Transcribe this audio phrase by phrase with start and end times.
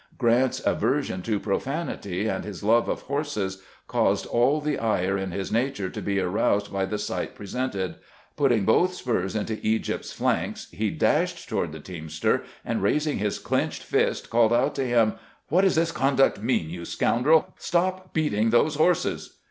[0.17, 5.51] Grant's aversion to profanity and his love of horses caused all the ire in his
[5.51, 7.97] nature to be aroused by the sight presented.
[8.35, 13.83] Putting both spurs into" Egypt's" flanks, he dashed toward the teamster, and raising his clenched
[13.83, 15.19] fist, called out to him:"
[15.49, 17.53] What does this conduct mean, you scoundrel?
[17.59, 19.37] Stop beating those horses